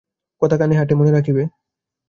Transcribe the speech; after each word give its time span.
কথা 0.41 0.55
কানে 0.57 0.73
হাঁটে, 0.77 0.93
মনে 0.95 1.11
রাখিবে। 1.11 1.43